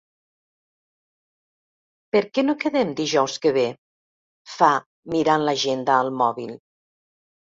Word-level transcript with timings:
Per 2.15 2.21
què 2.37 2.43
no 2.47 2.55
quedem 2.63 2.95
dijous 3.01 3.35
que 3.43 3.51
ve? 3.57 3.65
—fa, 4.53 4.69
mirant 5.17 5.45
l'agenda 5.49 5.99
al 6.05 6.09
mòbil—. 6.23 6.57